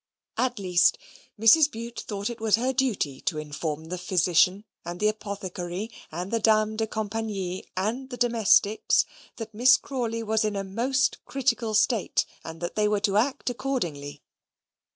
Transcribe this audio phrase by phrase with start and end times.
[0.37, 0.97] At least,
[1.39, 1.69] Mrs.
[1.71, 6.39] Bute thought it was her duty to inform the physician, and the apothecary, and the
[6.39, 12.25] dame de compagnie, and the domestics, that Miss Crawley was in a most critical state,
[12.43, 14.23] and that they were to act accordingly.